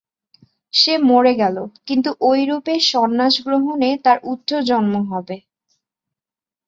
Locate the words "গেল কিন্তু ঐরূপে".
1.33-2.75